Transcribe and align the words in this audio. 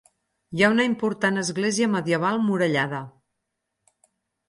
Hi 0.59 0.63
ha 0.63 0.69
una 0.75 0.85
important 0.91 1.37
església 1.43 1.91
medieval 1.99 2.43
murallada. 2.49 3.07